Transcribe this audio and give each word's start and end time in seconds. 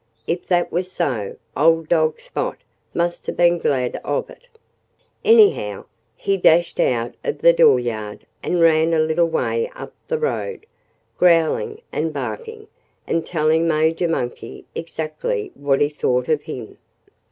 If 0.25 0.47
that 0.47 0.71
was 0.71 0.91
so, 0.91 1.35
old 1.55 1.87
dog 1.87 2.19
Spot 2.19 2.57
must 2.91 3.27
have 3.27 3.37
been 3.37 3.59
glad 3.59 4.01
of 4.03 4.31
it. 4.31 4.47
Anyhow, 5.23 5.85
he 6.15 6.37
dashed 6.37 6.79
out 6.79 7.13
of 7.23 7.37
the 7.37 7.53
dooryard 7.53 8.25
and 8.41 8.59
ran 8.61 8.95
a 8.95 8.99
little 8.99 9.27
way 9.27 9.69
up 9.75 9.93
the 10.07 10.17
road, 10.17 10.65
growling 11.19 11.83
and 11.91 12.11
barking, 12.11 12.65
and 13.05 13.23
telling 13.27 13.67
Major 13.67 14.07
Monkey 14.07 14.65
exactly 14.73 15.51
what 15.53 15.81
he 15.81 15.89
thought 15.89 16.27
of 16.29 16.41
him. 16.41 16.79